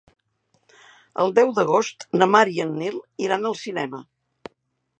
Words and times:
El 1.23 1.33
deu 1.39 1.51
d'agost 1.59 2.07
na 2.21 2.29
Mar 2.37 2.43
i 2.55 2.57
en 2.65 2.73
Nil 2.81 2.99
iran 3.27 3.47
al 3.51 3.59
cinema. 3.63 4.01